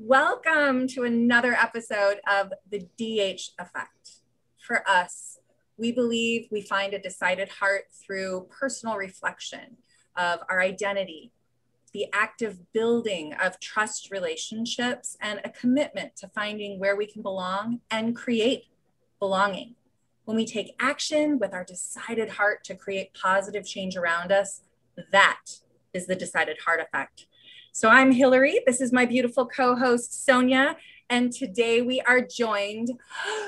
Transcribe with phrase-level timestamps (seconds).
[0.00, 4.20] Welcome to another episode of the DH Effect.
[4.64, 5.40] For us,
[5.76, 9.76] we believe we find a decided heart through personal reflection
[10.16, 11.32] of our identity,
[11.92, 17.80] the active building of trust relationships, and a commitment to finding where we can belong
[17.90, 18.66] and create
[19.18, 19.74] belonging.
[20.26, 24.60] When we take action with our decided heart to create positive change around us,
[25.10, 25.40] that
[25.92, 27.26] is the decided heart effect.
[27.78, 28.58] So I'm Hillary.
[28.66, 30.74] This is my beautiful co host, Sonia.
[31.10, 32.90] And today we are joined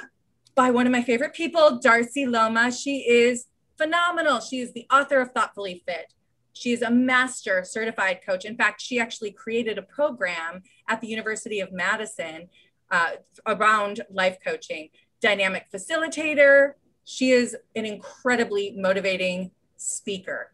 [0.54, 2.70] by one of my favorite people, Darcy Luoma.
[2.72, 3.46] She is
[3.76, 4.38] phenomenal.
[4.38, 6.14] She is the author of Thoughtfully Fit.
[6.52, 8.44] She is a master certified coach.
[8.44, 12.48] In fact, she actually created a program at the University of Madison
[12.92, 13.14] uh,
[13.48, 16.74] around life coaching, dynamic facilitator.
[17.02, 20.52] She is an incredibly motivating speaker.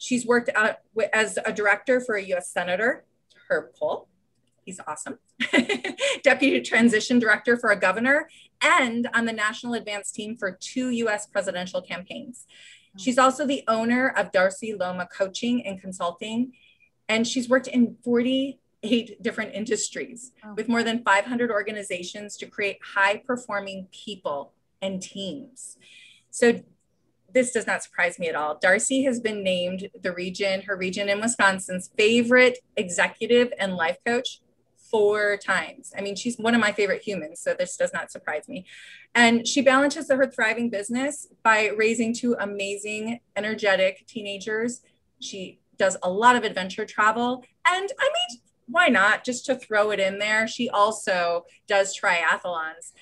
[0.00, 0.48] She's worked
[1.12, 3.04] as a director for a US Senator,
[3.48, 4.08] Herb Kohl.
[4.64, 5.18] He's awesome.
[6.22, 8.30] Deputy Transition Director for a governor,
[8.62, 12.46] and on the national advance team for two US presidential campaigns.
[12.96, 16.54] She's also the owner of Darcy Luoma Coaching and Consulting,
[17.08, 20.54] and she's worked in 48 different industries oh.
[20.54, 25.76] with more than 500 organizations to create high performing people and teams.
[26.30, 26.62] So
[27.32, 28.58] this does not surprise me at all.
[28.60, 34.40] Darcy has been named the region, her region in Wisconsin's favorite executive and life coach
[34.90, 35.92] four times.
[35.96, 38.66] I mean, she's one of my favorite humans, so this does not surprise me.
[39.14, 44.80] And she balances her thriving business by raising two amazing, energetic teenagers.
[45.20, 47.44] She does a lot of adventure travel.
[47.66, 49.24] And I mean, why not?
[49.24, 52.92] Just to throw it in there, she also does triathlons.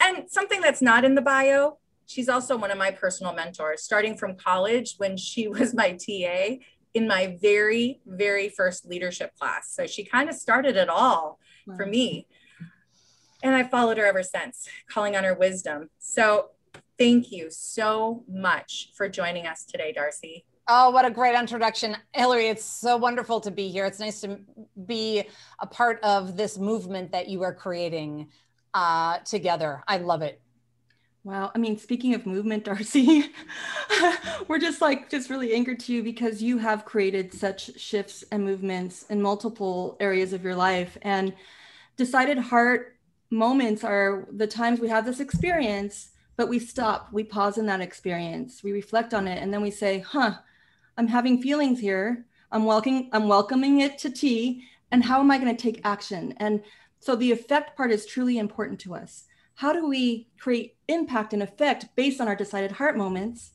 [0.00, 4.16] And something that's not in the bio, she's also one of my personal mentors, starting
[4.16, 6.56] from college when she was my TA
[6.94, 9.70] in my very, very first leadership class.
[9.72, 11.76] So she kind of started it all wow.
[11.76, 12.26] for me.
[13.42, 15.90] And I followed her ever since, calling on her wisdom.
[16.00, 16.48] So
[16.98, 20.44] thank you so much for joining us today, Darcy.
[20.66, 21.96] Oh, what a great introduction.
[22.12, 23.86] Hillary, it's so wonderful to be here.
[23.86, 24.40] It's nice to
[24.86, 25.24] be
[25.60, 28.28] a part of this movement that you are creating
[28.74, 29.82] uh, together.
[29.86, 30.42] I love it.
[31.24, 31.50] Wow.
[31.54, 33.26] I mean, speaking of movement, Darcy,
[34.46, 38.44] we're just like just really anchored to you because you have created such shifts and
[38.44, 40.96] movements in multiple areas of your life.
[41.02, 41.34] And
[41.96, 42.96] decided heart
[43.30, 47.80] moments are the times we have this experience, but we stop, we pause in that
[47.80, 50.36] experience, we reflect on it, and then we say, huh,
[50.96, 52.24] I'm having feelings here.
[52.50, 54.64] I'm welcoming, I'm welcoming it to tea.
[54.90, 56.32] And how am I going to take action?
[56.38, 56.62] And
[57.00, 59.24] so the effect part is truly important to us
[59.58, 63.50] how do we create impact and effect based on our decided heart moments?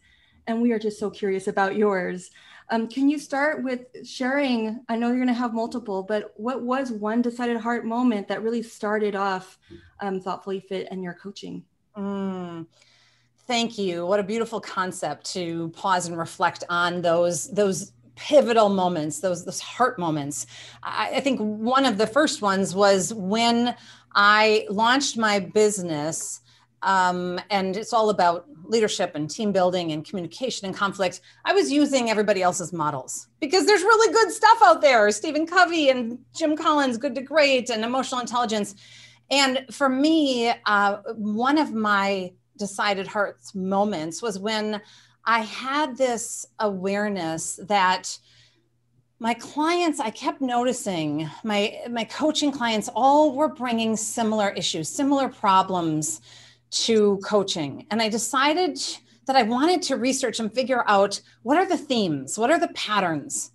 [0.48, 2.30] And we are just so curious about yours.
[2.70, 4.82] Um, can you start with sharing?
[4.90, 8.44] I know you're going to have multiple, but what was one decided heart moment that
[8.44, 9.58] really started off
[10.02, 11.64] um, Thoughtfully Fit and your coaching?
[11.96, 12.68] Mm,
[13.48, 14.06] thank you.
[14.06, 19.60] What a beautiful concept to pause and reflect on those those pivotal moments, those those
[19.60, 20.48] heart moments.
[20.84, 23.76] I, I think one of the first ones was when
[24.16, 26.42] I launched my business,
[26.82, 31.22] um, and it's all about leadership and team building and communication and conflict.
[31.46, 35.10] I was using everybody else's models because there's really good stuff out there.
[35.12, 38.76] Stephen Covey and Jim Collins, Good to Great, and emotional intelligence.
[39.32, 44.82] And for me, uh, one of my decided hearts moments was when
[45.26, 48.18] I had this awareness that
[49.20, 55.30] my clients i kept noticing my my coaching clients all were bringing similar issues similar
[55.30, 56.22] problems
[56.72, 57.86] to coaching.
[57.92, 58.80] And i decided
[59.28, 62.70] that i wanted to research and figure out what are the themes what are the
[62.70, 63.52] patterns?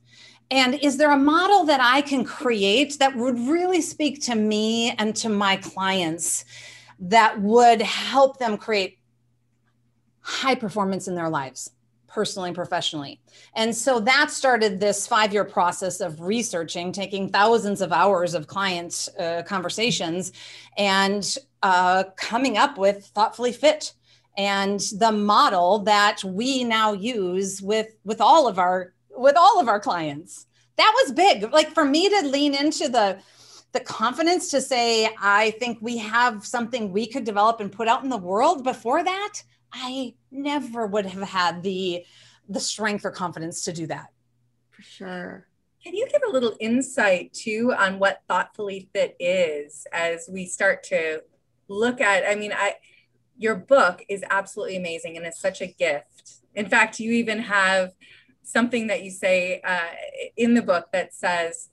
[0.50, 4.92] And is there a model that i can create that would really speak to me
[4.92, 6.44] and to my clients
[7.00, 8.98] that would help them create
[10.20, 11.70] high performance in their lives
[12.08, 13.20] personally and professionally.
[13.54, 18.46] And so that started this five year process of researching, taking thousands of hours of
[18.46, 20.32] client uh, conversations
[20.76, 23.92] and uh, coming up with Thoughtfully Fit
[24.38, 29.68] and the model that we now use with with all of our with all of
[29.68, 30.46] our clients
[30.76, 33.18] that was big like for me to lean into the
[33.72, 38.04] the confidence to say i think we have something we could develop and put out
[38.04, 42.04] in the world before that I never would have had the
[42.48, 44.08] the strength or confidence to do that.
[44.70, 45.46] For sure.
[45.84, 50.82] Can you give a little insight too on what thoughtfully fit is as we start
[50.84, 51.22] to
[51.68, 52.76] look at I mean I
[53.36, 56.38] your book is absolutely amazing and it's such a gift.
[56.54, 57.92] In fact, you even have
[58.42, 59.90] something that you say uh,
[60.36, 61.68] in the book that says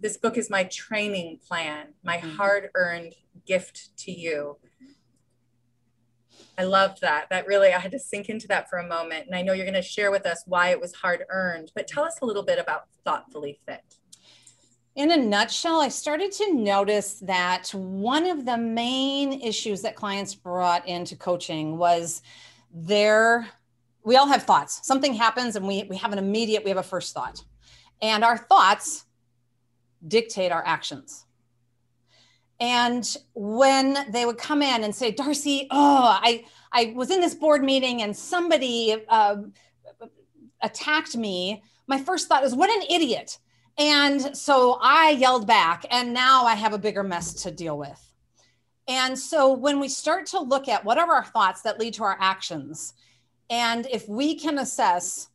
[0.00, 2.36] this book is my training plan, my mm-hmm.
[2.36, 3.14] hard earned
[3.46, 4.56] gift to you.
[6.58, 7.30] I loved that.
[7.30, 9.26] That really, I had to sink into that for a moment.
[9.26, 11.86] And I know you're going to share with us why it was hard earned, but
[11.86, 13.82] tell us a little bit about Thoughtfully Fit.
[14.96, 20.34] In a nutshell, I started to notice that one of the main issues that clients
[20.34, 22.22] brought into coaching was
[22.74, 23.46] their,
[24.02, 24.84] we all have thoughts.
[24.84, 27.44] Something happens and we, we have an immediate, we have a first thought.
[28.02, 29.04] And our thoughts
[30.08, 31.24] dictate our actions.
[32.60, 37.34] And when they would come in and say, Darcy, oh, I, I was in this
[37.34, 39.36] board meeting and somebody uh,
[40.60, 43.38] attacked me, my first thought is, what an idiot.
[43.78, 48.04] And so I yelled back, and now I have a bigger mess to deal with.
[48.88, 52.02] And so when we start to look at what are our thoughts that lead to
[52.02, 52.94] our actions,
[53.50, 55.28] and if we can assess,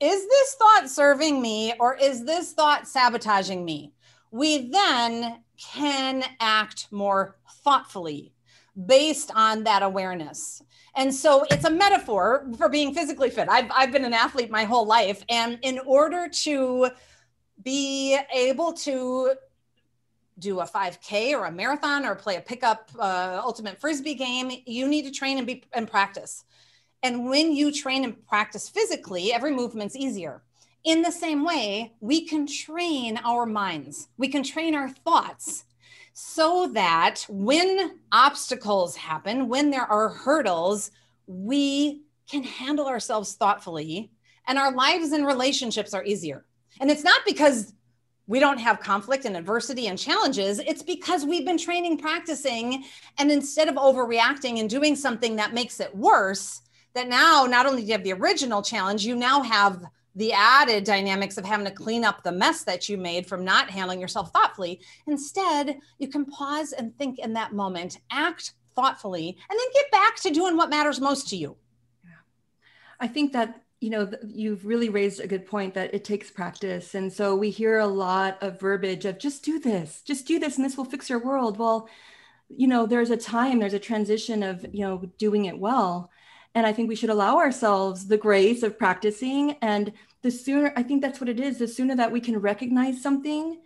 [0.00, 3.92] is this thought serving me or is this thought sabotaging me?
[4.30, 8.32] We then can act more thoughtfully
[8.86, 10.62] based on that awareness.
[10.94, 13.48] And so it's a metaphor for being physically fit.
[13.48, 15.22] I've, I've been an athlete my whole life.
[15.28, 16.90] And in order to
[17.62, 19.34] be able to
[20.38, 24.88] do a 5K or a marathon or play a pickup uh, ultimate frisbee game, you
[24.88, 26.44] need to train and be and practice.
[27.02, 30.42] And when you train and practice physically, every movement's easier.
[30.84, 35.64] In the same way, we can train our minds, we can train our thoughts
[36.14, 40.90] so that when obstacles happen, when there are hurdles,
[41.26, 44.10] we can handle ourselves thoughtfully
[44.46, 46.44] and our lives and relationships are easier.
[46.80, 47.74] And it's not because
[48.26, 50.58] we don't have conflict and adversity and challenges.
[50.58, 52.84] It's because we've been training, practicing,
[53.18, 56.62] and instead of overreacting and doing something that makes it worse,
[56.94, 60.84] that now not only do you have the original challenge, you now have the added
[60.84, 64.30] dynamics of having to clean up the mess that you made from not handling yourself
[64.32, 64.80] thoughtfully.
[65.06, 70.16] Instead, you can pause and think in that moment, act thoughtfully, and then get back
[70.16, 71.56] to doing what matters most to you.
[72.04, 72.10] Yeah.
[73.00, 76.94] I think that you know you've really raised a good point that it takes practice
[76.94, 80.54] and so we hear a lot of verbiage of just do this just do this
[80.54, 81.88] and this will fix your world well
[82.48, 86.12] you know there's a time there's a transition of you know doing it well
[86.54, 90.82] and i think we should allow ourselves the grace of practicing and the sooner i
[90.82, 93.60] think that's what it is the sooner that we can recognize something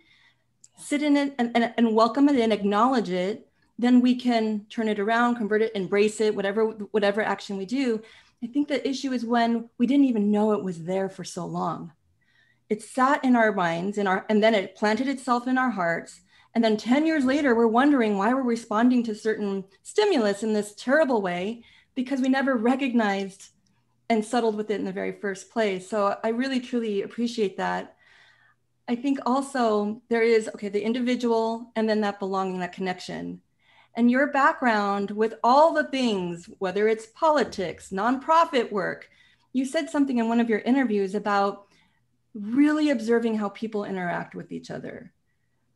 [0.77, 3.47] sit in it and, and, and welcome it and acknowledge it
[3.79, 8.01] then we can turn it around convert it embrace it whatever whatever action we do
[8.43, 11.45] I think the issue is when we didn't even know it was there for so
[11.45, 11.93] long.
[12.69, 16.21] It sat in our minds in our, and then it planted itself in our hearts.
[16.53, 20.75] And then 10 years later, we're wondering why we're responding to certain stimulus in this
[20.75, 21.63] terrible way
[21.97, 23.49] because we never recognized
[24.09, 25.89] and settled with it in the very first place.
[25.89, 27.97] So I really, truly appreciate that.
[28.87, 33.41] I think also there is, okay, the individual and then that belonging, that connection
[33.95, 39.09] and your background with all the things, whether it's politics, nonprofit work.
[39.53, 41.65] You said something in one of your interviews about
[42.35, 45.11] really observing how people interact with each other.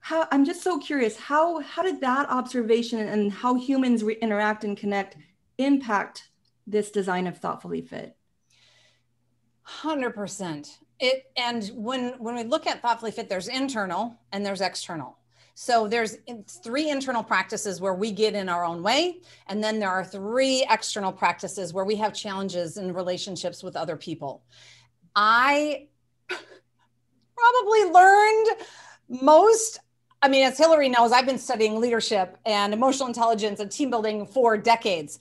[0.02, 4.64] How, I'm just so curious, how, how did that observation and how humans re- interact
[4.64, 5.18] and connect
[5.64, 6.30] impact
[6.68, 8.16] this design of Thoughtfully Fit?
[9.68, 10.78] 100%.
[11.00, 15.18] It, and when, when we look at Thoughtfully Fit, there's internal and there's external.
[15.54, 16.18] So there's
[16.64, 19.22] three internal practices where we get in our own way.
[19.48, 23.96] And then there are three external practices where we have challenges in relationships with other
[23.96, 24.44] people.
[25.16, 25.88] I
[26.28, 28.48] probably learned
[29.10, 29.80] most
[30.24, 34.28] I mean, as Hillary knows, I've been studying leadership and emotional intelligence and team building
[34.28, 35.18] for decades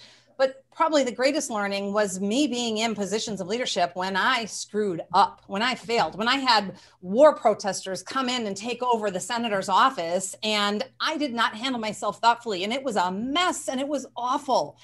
[0.75, 5.43] probably the greatest learning was me being in positions of leadership when I screwed up,
[5.47, 9.69] when I failed, when I had war protesters come in and take over the senator's
[9.69, 13.89] office and I did not handle myself thoughtfully and it was a mess and it
[13.89, 14.79] was awful.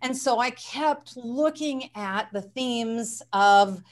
[0.00, 3.82] And so I kept looking at the themes of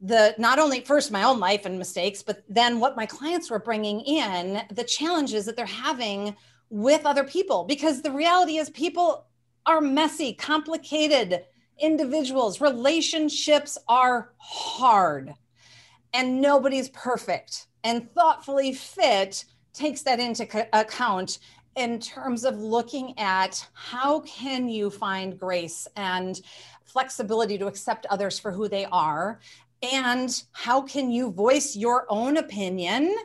[0.00, 3.58] the not only first my own life and mistakes, but then what my clients were
[3.58, 6.34] bringing in, the challenges that they're having
[6.70, 9.26] with other people because the reality is people
[9.66, 11.44] are messy, complicated
[11.80, 12.60] individuals.
[12.60, 15.34] Relationships are hard
[16.12, 17.66] and nobody's perfect.
[17.84, 21.38] And thoughtfully fit takes that into account
[21.76, 26.40] in terms of looking at how can you find grace and
[26.84, 29.40] flexibility to accept others for who they are
[29.92, 33.16] and how can you voice your own opinion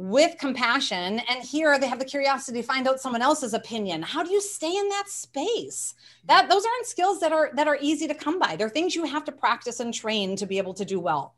[0.00, 4.22] with compassion and here they have the curiosity to find out someone else's opinion how
[4.22, 8.06] do you stay in that space that those aren't skills that are that are easy
[8.06, 10.84] to come by they're things you have to practice and train to be able to
[10.84, 11.34] do well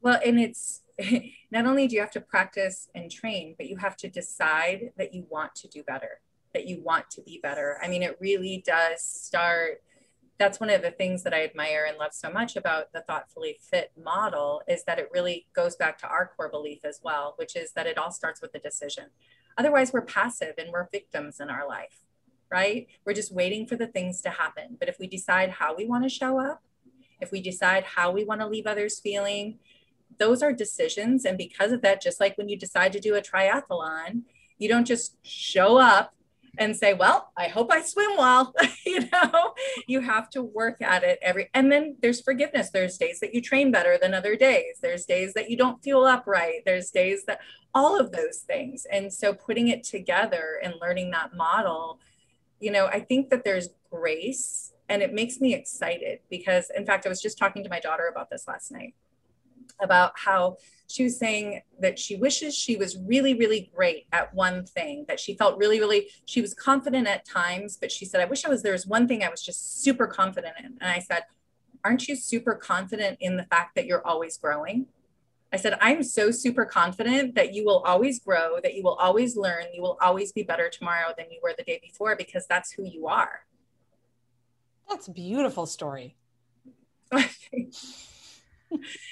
[0.00, 0.80] well and it's
[1.50, 5.14] not only do you have to practice and train, but you have to decide that
[5.14, 6.20] you want to do better,
[6.54, 7.78] that you want to be better.
[7.82, 9.82] I mean, it really does start.
[10.38, 13.58] That's one of the things that I admire and love so much about the thoughtfully
[13.60, 17.56] fit model is that it really goes back to our core belief as well, which
[17.56, 19.06] is that it all starts with a decision.
[19.56, 22.04] Otherwise, we're passive and we're victims in our life,
[22.52, 22.86] right?
[23.04, 24.76] We're just waiting for the things to happen.
[24.78, 26.62] But if we decide how we want to show up,
[27.20, 29.58] if we decide how we want to leave others feeling,
[30.18, 31.24] those are decisions.
[31.24, 34.22] And because of that, just like when you decide to do a triathlon,
[34.58, 36.14] you don't just show up
[36.58, 38.52] and say, well, I hope I swim well.
[38.86, 39.54] you know,
[39.86, 42.70] you have to work at it every, and then there's forgiveness.
[42.70, 44.78] There's days that you train better than other days.
[44.82, 46.62] There's days that you don't feel upright.
[46.66, 47.40] There's days that
[47.74, 48.86] all of those things.
[48.90, 52.00] And so putting it together and learning that model,
[52.60, 57.06] you know, I think that there's grace and it makes me excited because in fact,
[57.06, 58.94] I was just talking to my daughter about this last night
[59.80, 60.56] about how
[60.88, 65.20] she was saying that she wishes she was really, really great at one thing, that
[65.20, 68.48] she felt really, really, she was confident at times, but she said, I wish I
[68.48, 70.78] was, there was one thing I was just super confident in.
[70.80, 71.24] And I said,
[71.84, 74.86] Aren't you super confident in the fact that you're always growing?
[75.52, 79.36] I said, I'm so super confident that you will always grow, that you will always
[79.36, 82.72] learn, you will always be better tomorrow than you were the day before because that's
[82.72, 83.46] who you are.
[84.88, 86.16] That's a beautiful story.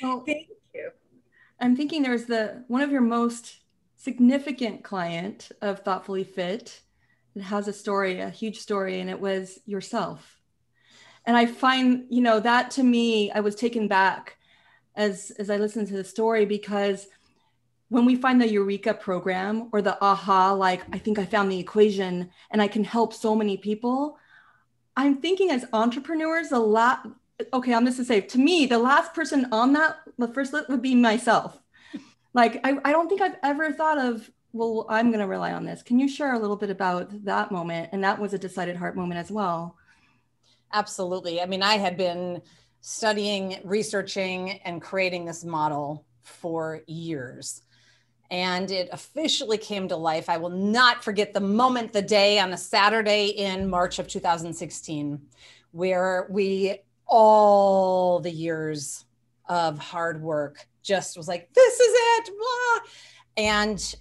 [0.03, 0.91] well, thank you.
[1.61, 3.57] I'm thinking there's the one of your most
[3.97, 6.81] significant client of Thoughtfully Fit.
[7.35, 10.41] It has a story, a huge story, and it was yourself.
[11.25, 14.37] And I find, you know, that to me, I was taken back
[14.95, 17.09] as as I listened to the story because
[17.89, 21.59] when we find the eureka program or the aha like i think i found the
[21.59, 24.19] equation and i can help so many people
[24.97, 27.07] i'm thinking as entrepreneurs a lot
[27.53, 30.69] okay, I'm just to say to me, the last person on that, the first list
[30.69, 31.61] would be myself.
[32.33, 35.65] Like, I, I don't think I've ever thought of, well, I'm going to rely on
[35.65, 35.83] this.
[35.83, 37.91] Can you share a little bit about that moment?
[37.93, 39.77] And that was a decided heart moment as well.
[40.73, 41.41] Absolutely.
[41.41, 42.43] I mean, I had been
[42.81, 47.63] studying, researching, and creating this model for years.
[48.31, 50.29] And it officially came to life.
[50.29, 55.21] I will not forget the moment, the day on a Saturday in March of 2016,
[55.71, 59.05] where we all the years
[59.49, 62.91] of hard work just was like this is it blah.
[63.37, 63.95] and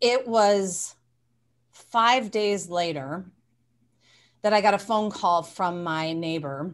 [0.00, 0.94] it was
[1.70, 3.24] five days later
[4.42, 6.72] that i got a phone call from my neighbor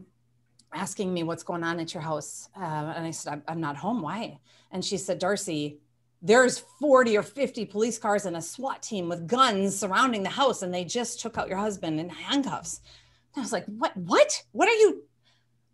[0.72, 3.76] asking me what's going on at your house uh, and i said I'm, I'm not
[3.76, 4.38] home why
[4.70, 5.78] and she said darcy
[6.24, 10.62] there's 40 or 50 police cars and a SWAT team with guns surrounding the house,
[10.62, 12.80] and they just took out your husband in handcuffs.
[13.34, 13.94] And I was like, what?
[13.94, 14.42] What?
[14.52, 15.02] What are you?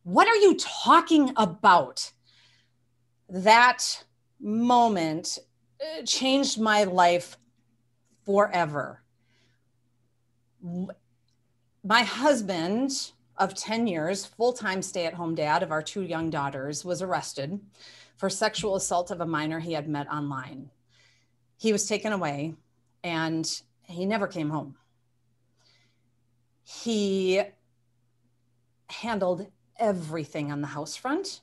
[0.02, 2.12] What are you talking about?
[3.28, 4.04] That
[4.40, 5.38] moment
[5.80, 7.36] uh, changed my life
[8.24, 9.02] forever.
[11.84, 16.30] My husband of 10 years, full time stay at home dad of our two young
[16.30, 17.60] daughters, was arrested
[18.16, 20.70] for sexual assault of a minor he had met online.
[21.56, 22.54] He was taken away
[23.02, 24.76] and he never came home.
[26.62, 27.42] He
[28.88, 29.46] handled
[29.80, 31.40] everything on the house front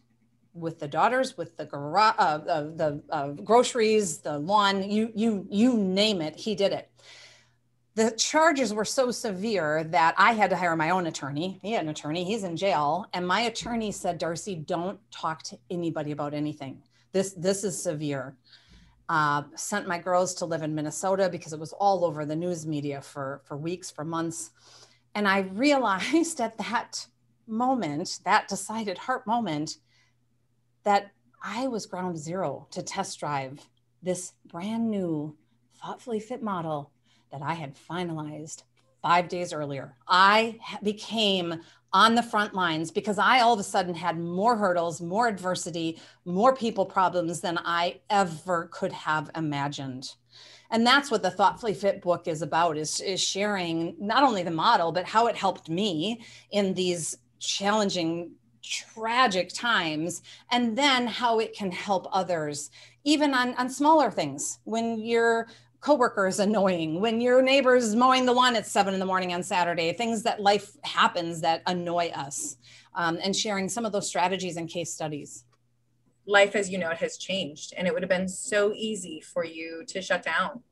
[0.58, 5.46] with the daughters, with the garage, uh, uh, the uh, groceries, the lawn, you you
[5.50, 6.90] you name it, he did it.
[7.96, 11.60] The charges were so severe that I had to hire my own attorney.
[11.64, 15.58] He had an attorney, he's in jail, and my attorney said, "Darcy, don't talk to
[15.70, 16.82] anybody about anything.
[17.12, 18.36] This this is severe."
[19.10, 22.66] Uh, sent my girls to live in Minnesota because it was all over the news
[22.68, 24.52] media for for weeks, for months,
[25.16, 27.08] and I realized at that
[27.48, 29.78] moment, that decided heart moment,
[30.84, 31.12] that
[31.44, 33.68] I was ground zero to test drive
[34.02, 35.36] this brand new,
[35.82, 36.92] thoughtfully fit model
[37.32, 38.64] that I had finalized
[39.02, 39.96] five days earlier.
[40.08, 41.62] I became
[41.94, 46.00] on the front lines because I all of a sudden had more hurdles, more adversity,
[46.26, 50.10] more people problems than I ever could have imagined
[50.70, 54.52] and that's what the thoughtfully fit book is about is, is sharing not only the
[54.52, 58.32] model but how it helped me in these challenging
[58.64, 62.70] tragic times and then how it can help others
[63.04, 64.60] even on, on smaller things.
[64.66, 65.48] When your
[65.80, 69.32] coworker is annoying when your neighbor is mowing the lawn at seven in the morning
[69.32, 72.58] on saturday things that life happens that annoy us
[72.98, 75.46] um, and sharing some of those strategies and case studies.
[76.26, 79.46] Life as you know it has changed and it would have been so easy for
[79.46, 80.64] you to shut down.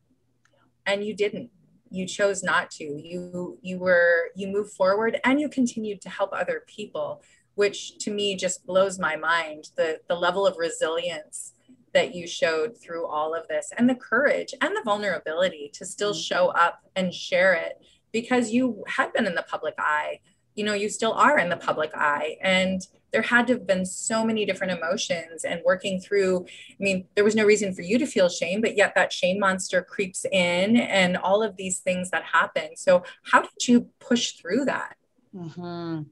[0.85, 1.51] And you didn't
[1.89, 6.31] you chose not to you you were you moved forward and you continued to help
[6.33, 7.21] other people
[7.55, 11.53] which to me just blows my mind the the level of resilience
[11.93, 16.11] that you showed through all of this and the courage and the vulnerability to still
[16.11, 16.19] mm-hmm.
[16.19, 17.79] show up and share it
[18.11, 20.19] because you had been in the public eye
[20.55, 22.37] you know you still are in the public eye.
[22.41, 22.81] And
[23.15, 27.23] there had to have been so many different emotions and working through i mean there
[27.23, 30.75] was no reason for you to feel shame but yet that shame monster creeps in
[30.75, 32.75] and all of these things that happen.
[32.75, 34.97] So how did you push through that?
[35.33, 36.03] Mm-hmm.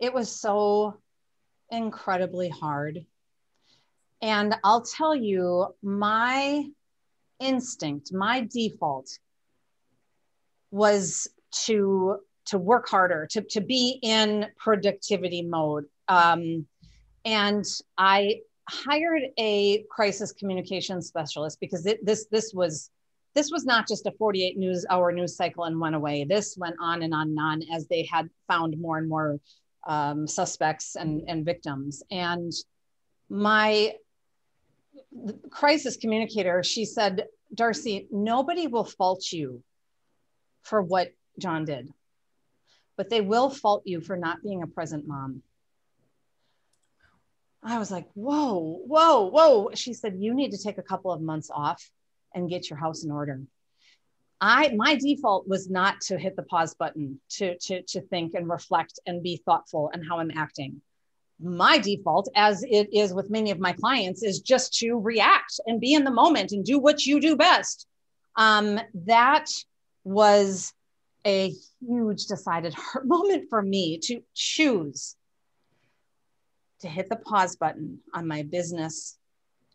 [0.00, 0.98] it was so
[1.70, 3.04] incredibly hard.
[4.22, 6.64] And i'll tell you my
[7.40, 9.18] instinct my default
[10.70, 11.28] was
[11.66, 15.86] to to work harder, to, to be in productivity mode.
[16.08, 16.66] Um,
[17.24, 17.64] and
[17.96, 22.90] I hired a crisis communication specialist because it, this this was
[23.34, 26.24] this was not just a 48 news hour news cycle and went away.
[26.24, 29.40] This went on and on and on as they had found more and more
[29.86, 32.02] um, suspects and, and victims.
[32.10, 32.52] And
[33.28, 33.94] my
[35.50, 39.62] crisis communicator, she said, Darcy, nobody will fault you
[40.62, 41.92] for what John did
[42.96, 45.42] but they will fault you for not being a present mom.
[47.62, 49.70] I was like, whoa, whoa, whoa.
[49.74, 51.90] She said, you need to take a couple of months off
[52.34, 53.40] and get your house in order.
[54.40, 58.48] I my default was not to hit the pause button to, to, to think and
[58.50, 60.82] reflect and be thoughtful and how I'm acting.
[61.40, 65.80] My default, as it is with many of my clients, is just to react and
[65.80, 67.86] be in the moment and do what you do best.
[68.36, 69.46] Um, that
[70.04, 70.72] was
[71.26, 75.16] a huge decided heart moment for me to choose
[76.80, 79.16] to hit the pause button on my business,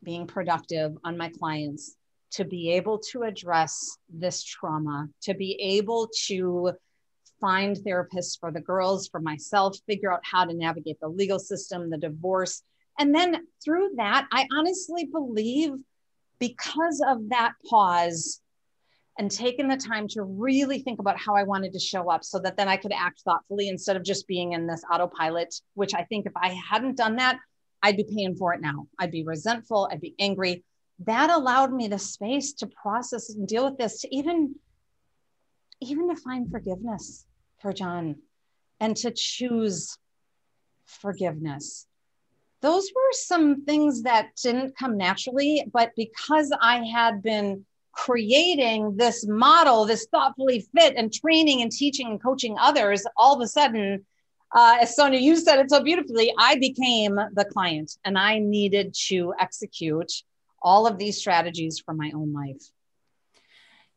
[0.04, 1.96] being productive on my clients,
[2.32, 6.72] to be able to address this trauma, to be able to
[7.42, 11.90] find therapists for the girls, for myself, figure out how to navigate the legal system,
[11.90, 12.62] the divorce.
[13.00, 15.72] And then through that, I honestly believe
[16.38, 18.42] because of that pause,
[19.20, 22.40] and taken the time to really think about how I wanted to show up so
[22.40, 26.04] that then I could act thoughtfully instead of just being in this autopilot, which I
[26.04, 27.38] think if I hadn't done that,
[27.84, 28.88] I'd be paying for it now.
[28.98, 30.64] I'd be resentful, I'd be angry.
[31.06, 34.56] That allowed me the space to process and deal with this, to even
[35.82, 37.26] even to find forgiveness
[37.62, 38.16] for John
[38.80, 39.98] and to choose
[40.86, 41.88] forgiveness.
[42.62, 47.66] Those were some things that didn't come naturally, but because I had been
[48.06, 53.42] creating this model, this thoughtfully fit and training and teaching and coaching others, all of
[53.42, 54.06] a sudden,
[54.56, 58.96] uh, as Sonia, you said it so beautifully, I became the client and I needed
[59.08, 60.12] to execute
[60.62, 62.64] all of these strategies for my own life.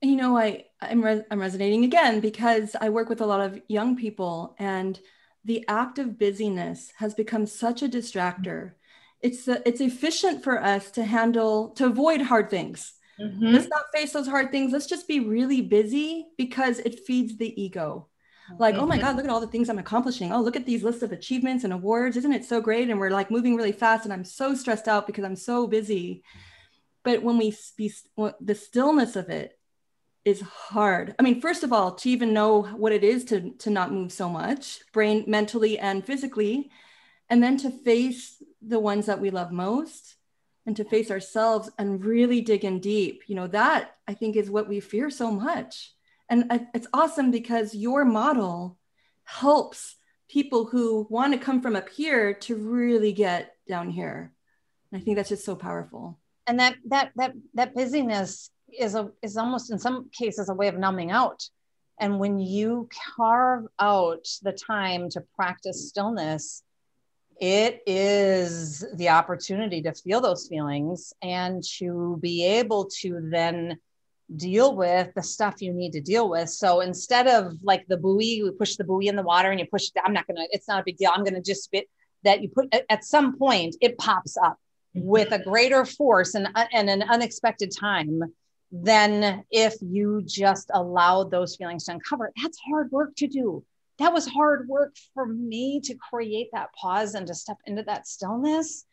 [0.01, 3.61] You know, I I'm, re- I'm resonating again because I work with a lot of
[3.69, 4.99] young people, and
[5.45, 8.73] the act of busyness has become such a distractor.
[9.21, 13.47] It's a, it's efficient for us to handle to avoid hard things Mm-hmm.
[13.47, 14.73] Let's not face those hard things.
[14.73, 18.09] Let's just be really busy because it feeds the ego.
[18.59, 18.85] Like, mm-hmm.
[18.85, 19.07] oh my mm-hmm.
[19.07, 20.33] God, look at all the things I'm accomplishing.
[20.33, 22.17] Oh, look at these lists of achievements and awards.
[22.17, 22.91] Isn't it so great?
[22.91, 26.23] And we're like moving really fast, and I'm so stressed out because I'm so busy.
[27.05, 27.93] But when we be
[28.41, 29.59] the stillness of it
[30.25, 31.15] is hard.
[31.19, 34.13] I mean, first of all, to even know what it is to to not move
[34.13, 36.71] so much, brain, mentally, and physically,
[37.29, 40.17] and then to face the ones that we love most
[40.67, 43.23] and to face ourselves and really dig in deep.
[43.27, 45.93] You know that i think is what we fear so much.
[46.29, 48.79] And it's awesome because your model
[49.25, 49.97] helps
[50.31, 54.33] people who want to come from up here to really get down here.
[54.91, 56.19] And i think that's just so powerful.
[56.47, 60.69] And that that that that busyness is a is almost in some cases a way
[60.69, 61.43] of numbing out.
[62.01, 66.63] And when you carve out the time to practice stillness
[67.43, 73.77] it is the opportunity to feel those feelings and to be able to then
[74.37, 76.49] deal with the stuff you need to deal with.
[76.49, 79.67] So instead of like the buoy, we push the buoy in the water and you
[79.67, 80.05] push it, Down.
[80.07, 81.11] I'm not gonna, it's not a big deal.
[81.13, 81.89] I'm gonna just spit
[82.23, 84.57] that you put at some point it pops up
[84.97, 85.05] mm-hmm.
[85.05, 88.21] with a greater force and, and an unexpected time
[88.71, 92.31] than if you just allowed those feelings to uncover.
[92.41, 93.65] That's hard work to do
[93.99, 98.07] that was hard work for me to create that pause and to step into that
[98.07, 98.85] stillness.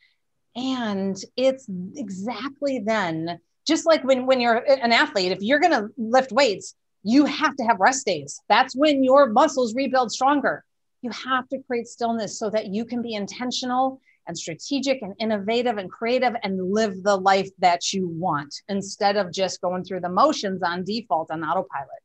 [0.55, 5.89] And it's exactly then, just like when, when you're an athlete, if you're going to
[5.97, 8.41] lift weights, you have to have rest days.
[8.49, 10.63] That's when your muscles rebuild stronger.
[11.01, 15.77] You have to create stillness so that you can be intentional and strategic and innovative
[15.77, 20.09] and creative and live the life that you want instead of just going through the
[20.09, 22.03] motions on default on autopilot.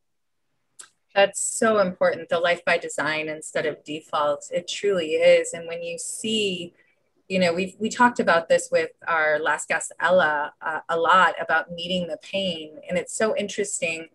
[1.15, 2.29] That's so important.
[2.29, 4.45] The life by design instead of default.
[4.51, 5.53] It truly is.
[5.53, 6.73] And when you see
[7.27, 11.33] you know, we we talked about this with our last guest, Ella, uh, a lot
[11.41, 12.77] about meeting the pain.
[12.87, 14.09] And it's so interesting.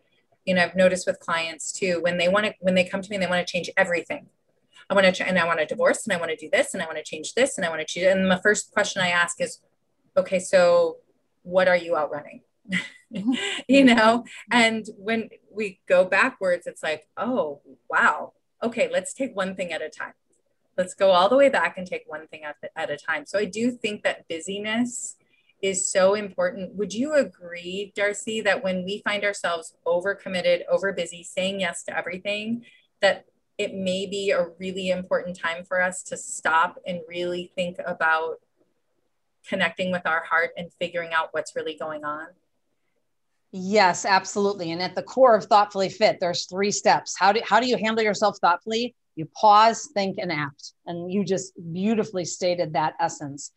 [0.44, 3.10] You know, I've noticed with clients too, when they want to, when they come to
[3.10, 4.26] me and they want to change everything.
[4.88, 6.82] I want to, and I want to divorce and I want to do this and
[6.82, 8.06] I want to change this and I want to choose.
[8.06, 9.60] And the first question I ask is,
[10.16, 10.96] okay, so
[11.42, 12.42] what are you outrunning?
[13.68, 18.32] you know, and when we go backwards, it's like, oh, wow.
[18.62, 20.12] Okay, let's take one thing at a time
[20.80, 23.26] let's go all the way back and take one thing at, at a time.
[23.26, 25.16] So I do think that busyness
[25.60, 26.74] is so important.
[26.74, 31.96] Would you agree, Darcy, that when we find ourselves overcommitted, over busy, saying yes to
[31.96, 32.64] everything,
[33.02, 33.26] that
[33.58, 38.36] it may be a really important time for us to stop and really think about
[39.46, 42.28] connecting with our heart and figuring out what's really going on?
[43.52, 44.70] Yes, absolutely.
[44.70, 47.16] And at the core of thoughtfully fit, there's three steps.
[47.18, 48.94] How do, how do you handle yourself thoughtfully?
[49.16, 50.72] You pause, think, and act.
[50.86, 53.50] And you just beautifully stated that essence.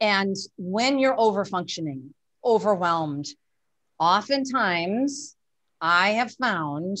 [0.00, 2.12] And when you're over functioning,
[2.44, 3.26] overwhelmed,
[4.00, 5.36] oftentimes
[5.80, 6.96] I have found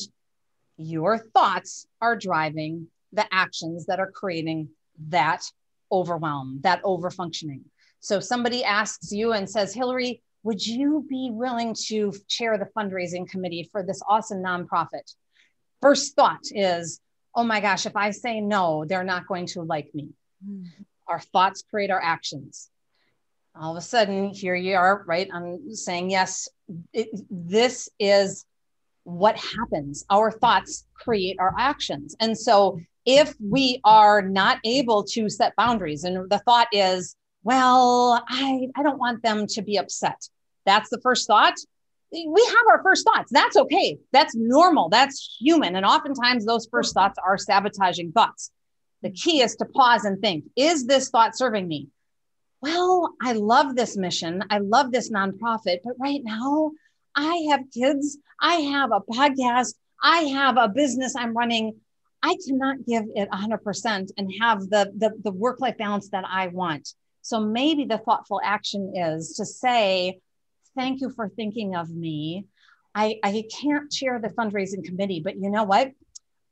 [0.76, 4.68] your thoughts are driving the actions that are creating
[5.08, 5.42] that
[5.90, 7.64] overwhelm, that over functioning.
[8.00, 13.28] So somebody asks you and says, Hillary, would you be willing to chair the fundraising
[13.28, 15.14] committee for this awesome nonprofit?
[15.82, 17.02] First thought is,
[17.34, 20.08] oh my gosh, if I say no, they're not going to like me.
[20.42, 20.64] Mm.
[21.06, 22.70] Our thoughts create our actions.
[23.54, 25.28] All of a sudden, here you are, right?
[25.30, 26.48] I'm saying, yes,
[26.94, 28.46] it, this is
[29.04, 30.06] what happens.
[30.08, 32.16] Our thoughts create our actions.
[32.20, 38.24] And so, if we are not able to set boundaries, and the thought is, well,
[38.26, 40.26] I, I don't want them to be upset.
[40.68, 41.54] That's the first thought
[42.12, 43.30] we have our first thoughts.
[43.32, 43.98] That's okay.
[44.12, 44.88] That's normal.
[44.88, 45.76] That's human.
[45.76, 48.50] And oftentimes those first thoughts are sabotaging thoughts.
[49.02, 51.88] The key is to pause and think Is this thought serving me?
[52.60, 54.42] Well, I love this mission.
[54.50, 56.72] I love this nonprofit, but right now
[57.14, 58.18] I have kids.
[58.40, 59.74] I have a podcast.
[60.02, 61.76] I have a business I'm running.
[62.22, 66.48] I cannot give it 100% and have the, the, the work life balance that I
[66.48, 66.88] want.
[67.22, 70.18] So maybe the thoughtful action is to say,
[70.78, 72.46] thank you for thinking of me.
[72.94, 75.90] I, I can't chair the fundraising committee, but you know what?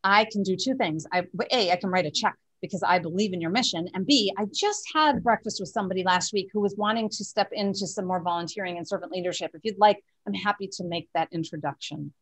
[0.02, 1.06] I can do two things.
[1.12, 3.88] I, A, I can write a check because I believe in your mission.
[3.94, 7.50] And B, I just had breakfast with somebody last week who was wanting to step
[7.52, 9.50] into some more volunteering and servant leadership.
[9.54, 12.12] If you'd like, I'm happy to make that introduction.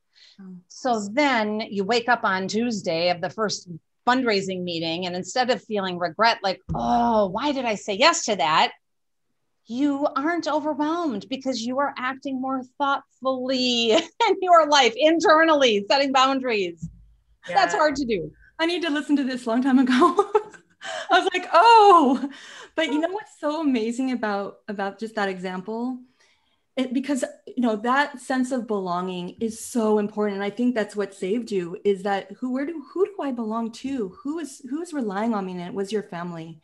[0.41, 0.57] Oh.
[0.69, 3.69] So then you wake up on Tuesday of the first
[4.07, 8.37] fundraising meeting, and instead of feeling regret, like, oh, why did I say yes to
[8.37, 8.73] that?
[9.67, 16.89] You aren't overwhelmed because you are acting more thoughtfully in your life internally, setting boundaries.
[17.49, 17.55] Yeah.
[17.55, 18.31] That's hard to do.
[18.59, 19.93] I need to listen to this long time ago.
[21.11, 22.31] I was like, oh,
[22.75, 25.99] but you know what's so amazing about about just that example?
[26.77, 30.97] It, because you know that sense of belonging is so important and i think that's
[30.97, 34.61] what saved you is that who where do who do i belong to who is
[34.69, 36.61] who is relying on me and it was your family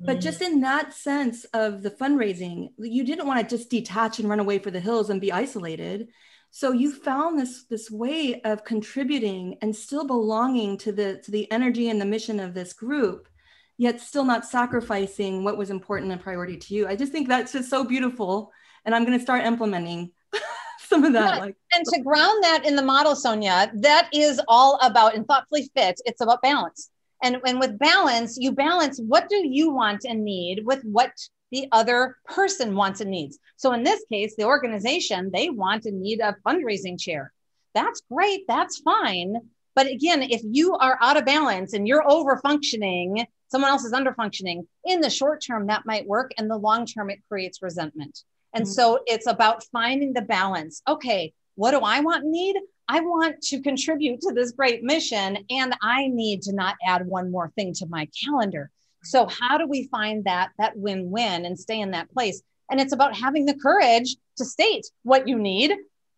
[0.00, 0.20] but mm-hmm.
[0.20, 4.40] just in that sense of the fundraising, you didn't want to just detach and run
[4.40, 6.08] away for the hills and be isolated.
[6.50, 11.50] So you found this this way of contributing and still belonging to the to the
[11.52, 13.28] energy and the mission of this group,
[13.76, 16.88] yet still not sacrificing what was important and priority to you.
[16.88, 18.50] I just think that's just so beautiful,
[18.84, 20.12] and I'm going to start implementing
[20.78, 21.34] some of that.
[21.34, 25.26] Yeah, like, and to ground that in the model, Sonia, that is all about and
[25.26, 26.00] thoughtfully fit.
[26.06, 26.90] It's about balance.
[27.22, 31.12] And, and with balance, you balance what do you want and need with what
[31.50, 33.38] the other person wants and needs.
[33.56, 37.32] So in this case, the organization, they want and need a fundraising chair.
[37.74, 38.42] That's great.
[38.46, 39.36] That's fine.
[39.74, 43.92] But again, if you are out of balance and you're over functioning, someone else is
[43.92, 46.32] under functioning, in the short term, that might work.
[46.36, 48.22] In the long term, it creates resentment.
[48.54, 48.72] And mm-hmm.
[48.72, 50.82] so it's about finding the balance.
[50.88, 52.54] Okay, what do I want need?
[52.86, 57.32] I want to contribute to this great mission and I need to not add one
[57.32, 58.70] more thing to my calendar.
[59.02, 62.42] So how do we find that that win-win and stay in that place?
[62.70, 65.74] And it's about having the courage to state what you need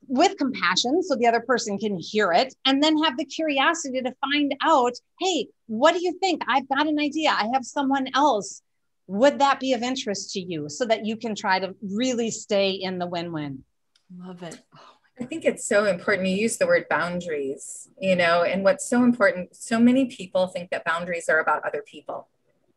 [0.09, 4.15] with compassion so the other person can hear it and then have the curiosity to
[4.21, 6.43] find out, hey, what do you think?
[6.47, 7.31] I've got an idea.
[7.31, 8.61] I have someone else.
[9.07, 12.73] Would that be of interest to you so that you can try to really stay
[12.73, 13.65] in the win-win?
[14.19, 14.61] Love it.
[15.21, 16.29] I think it's so important.
[16.29, 20.71] You use the word boundaries, you know, and what's so important, so many people think
[20.71, 22.29] that boundaries are about other people.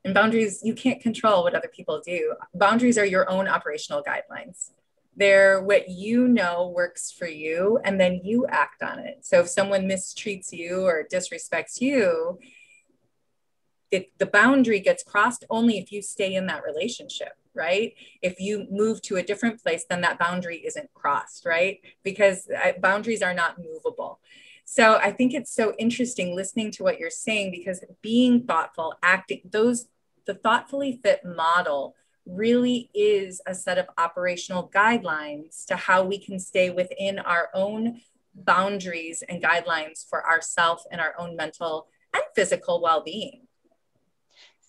[0.03, 2.35] And boundaries, you can't control what other people do.
[2.53, 4.71] Boundaries are your own operational guidelines.
[5.15, 9.19] They're what you know works for you, and then you act on it.
[9.21, 12.39] So if someone mistreats you or disrespects you,
[13.91, 17.93] the, the boundary gets crossed only if you stay in that relationship right?
[18.21, 21.79] If you move to a different place then that boundary isn't crossed right?
[22.03, 24.19] Because uh, boundaries are not movable.
[24.65, 29.41] So i think it's so interesting listening to what you're saying because being thoughtful acting
[29.43, 29.87] those
[30.25, 36.39] the thoughtfully fit model really is a set of operational guidelines to how we can
[36.39, 37.99] stay within our own
[38.33, 43.41] boundaries and guidelines for ourself and our own mental and physical well-being.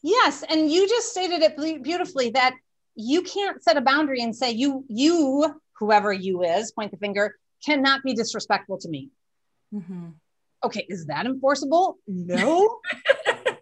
[0.03, 2.55] Yes and you just stated it beautifully that
[2.97, 7.37] you can't set a boundary and say you you whoever you is point the finger
[7.65, 9.11] cannot be disrespectful to me.
[9.73, 10.11] Mm-hmm.
[10.63, 11.99] okay is that enforceable?
[12.07, 12.79] No.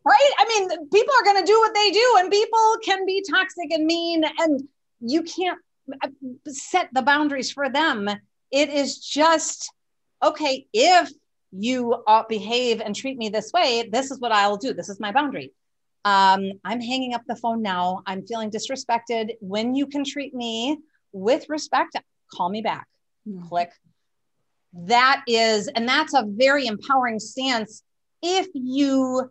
[0.05, 0.33] Right?
[0.37, 3.71] I mean people are going to do what they do and people can be toxic
[3.71, 4.61] and mean and
[4.99, 5.61] you can't
[6.03, 6.09] uh,
[6.49, 8.11] set the boundaries for them.
[8.51, 9.73] It is just
[10.21, 11.09] okay if
[11.53, 14.75] you uh, behave and treat me this way this is what i'll do.
[14.75, 15.53] This is my boundary
[16.05, 18.03] um, I'm hanging up the phone now.
[18.07, 19.37] I'm feeling disrespected.
[19.41, 20.79] When you can treat me
[21.13, 21.97] with respect,
[22.33, 22.89] call me back.
[23.29, 23.49] Mm-hmm.
[23.49, 23.71] Click.
[24.75, 27.83] That is, and that's a very empowering stance
[28.23, 29.31] if you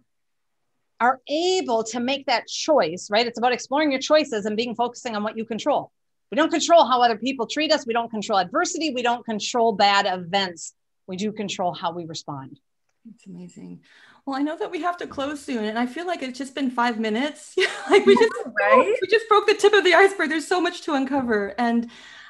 [1.00, 3.26] are able to make that choice, right?
[3.26, 5.92] It's about exploring your choices and being focusing on what you control.
[6.30, 7.86] We don't control how other people treat us.
[7.86, 8.94] We don't control adversity.
[8.94, 10.74] We don't control bad events.
[11.08, 12.60] We do control how we respond.
[13.10, 13.82] It's amazing
[14.26, 16.54] well, I know that we have to close soon, and I feel like it's just
[16.54, 17.56] been five minutes.
[17.90, 18.96] like we just right?
[19.02, 20.30] we just broke the tip of the iceberg.
[20.30, 21.56] There's so much to uncover.
[21.58, 21.90] And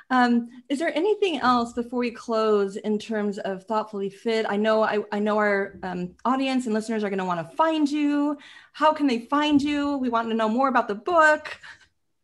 [0.10, 4.46] um, is there anything else before we close in terms of thoughtfully fit?
[4.48, 7.56] I know I, I know our um, audience and listeners are going to want to
[7.56, 8.38] find you.
[8.74, 9.98] How can they find you?
[9.98, 11.58] We want to know more about the book.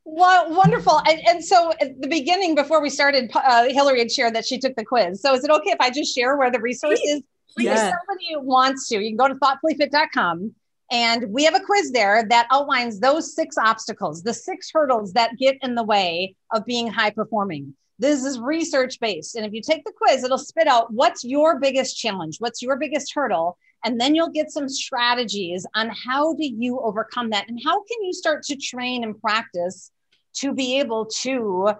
[0.05, 1.01] Well, wonderful.
[1.05, 4.57] And, and so at the beginning, before we started, uh, Hillary had shared that she
[4.57, 5.21] took the quiz.
[5.21, 7.23] So is it okay if I just share where the resources?
[7.57, 10.53] Please, if somebody wants to, you can go to thoughtfullyfit.com
[10.91, 15.37] and we have a quiz there that outlines those six obstacles, the six hurdles that
[15.37, 17.73] get in the way of being high performing.
[17.99, 19.35] This is research based.
[19.35, 22.77] And if you take the quiz, it'll spit out what's your biggest challenge, what's your
[22.77, 23.57] biggest hurdle.
[23.83, 28.03] And then you'll get some strategies on how do you overcome that and how can
[28.03, 29.91] you start to train and practice
[30.35, 31.71] to be able to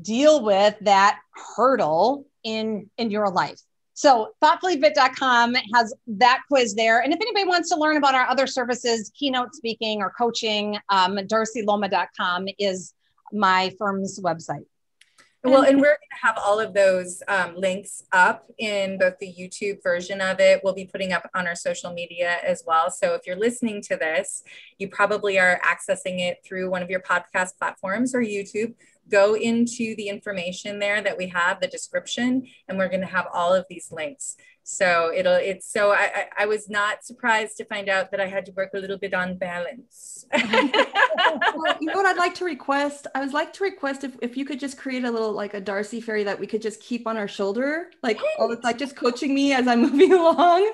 [0.00, 1.20] deal with that
[1.56, 3.60] hurdle in in your life.
[4.02, 7.02] So thoughtfullyfit.com has that quiz there.
[7.02, 11.18] And if anybody wants to learn about our other services, keynote speaking or coaching, um,
[11.18, 12.94] darcyluoma.com is
[13.32, 14.64] my firm's website.
[15.44, 19.32] Well, and we're going to have all of those um, links up in both the
[19.32, 20.60] YouTube version of it.
[20.64, 22.90] We'll be putting up on our social media as well.
[22.90, 24.42] So if you're listening to this,
[24.78, 28.74] you probably are accessing it through one of your podcast platforms or YouTube
[29.10, 33.26] go into the information there that we have, the description, and we're going to have
[33.32, 34.36] all of these links.
[34.64, 38.46] So it'll, it's so I, I, was not surprised to find out that I had
[38.46, 40.24] to work a little bit on balance.
[40.32, 43.08] well, you know what I'd like to request?
[43.12, 45.60] I would like to request if, if you could just create a little like a
[45.60, 48.94] Darcy fairy that we could just keep on our shoulder, like all the, like just
[48.94, 50.70] coaching me as I'm moving along.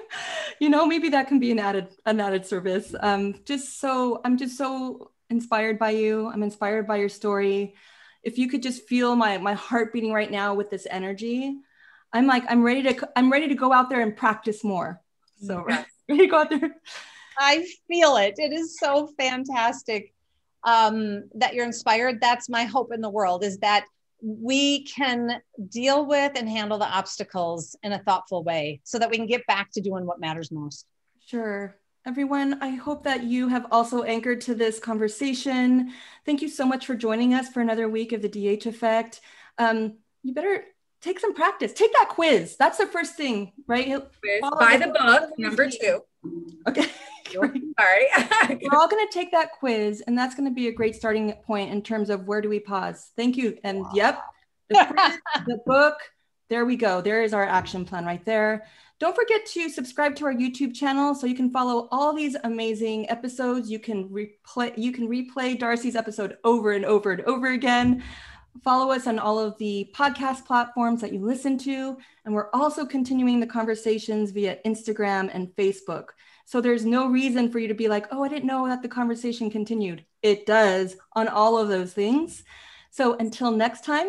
[0.60, 2.94] You know, maybe that can be an added an added service.
[3.00, 6.28] Um, just so I'm just so inspired by you.
[6.28, 7.74] I'm inspired by your story
[8.22, 11.56] if you could just feel my my heart beating right now with this energy
[12.12, 15.00] i'm like i'm ready to i'm ready to go out there and practice more.
[15.40, 15.64] So
[16.08, 16.76] ready to go out there.
[17.38, 18.34] I feel it.
[18.38, 20.12] It is so fantastic
[20.64, 22.20] um, that you're inspired.
[22.20, 23.84] That's my hope in the world is that
[24.20, 29.16] we can deal with and handle the obstacles in a thoughtful way so that we
[29.16, 30.86] can get back to doing what matters most.
[31.24, 35.92] Sure Everyone, I hope that you have also anchored to this conversation.
[36.24, 39.20] Thank you so much for joining us for another week of the DH Effect.
[39.58, 40.64] Um, you better
[41.02, 41.72] take some practice.
[41.72, 42.56] Take that quiz.
[42.56, 44.02] That's the first thing, right?
[44.58, 46.00] Buy the book, number two.
[46.66, 46.86] Okay.
[47.32, 48.06] Sorry.
[48.48, 51.32] We're all going to take that quiz, and that's going to be a great starting
[51.46, 53.10] point in terms of where do we pause.
[53.16, 53.58] Thank you.
[53.64, 53.90] And wow.
[53.94, 54.22] yep,
[54.70, 55.96] the, quiz, the book,
[56.48, 57.02] there we go.
[57.02, 58.66] There is our action plan right there.
[59.00, 63.08] Don't forget to subscribe to our YouTube channel so you can follow all these amazing
[63.08, 63.70] episodes.
[63.70, 68.02] You can replay you can replay Darcy's episode over and over and over again.
[68.64, 72.84] Follow us on all of the podcast platforms that you listen to, and we're also
[72.84, 76.06] continuing the conversations via Instagram and Facebook.
[76.44, 78.88] So there's no reason for you to be like, "Oh, I didn't know that the
[78.88, 82.42] conversation continued." It does on all of those things.
[82.90, 84.08] So until next time,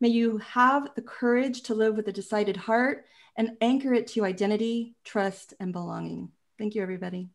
[0.00, 4.24] may you have the courage to live with a decided heart and anchor it to
[4.24, 6.30] identity, trust, and belonging.
[6.58, 7.30] Thank you, everybody.